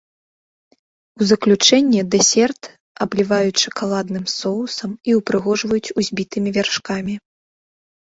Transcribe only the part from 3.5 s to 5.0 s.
шакаладным соусам